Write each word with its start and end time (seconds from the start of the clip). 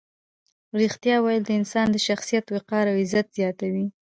ریښتیا 0.79 1.15
ویل 1.21 1.43
د 1.45 1.51
انسان 1.59 1.87
د 1.91 1.97
شخصیت 2.07 2.45
وقار 2.55 2.85
او 2.91 2.95
عزت 3.03 3.27
زیاتوي. 3.37 3.87